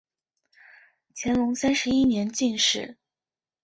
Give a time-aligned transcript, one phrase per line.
[1.13, 2.97] 乾隆三十一年进士。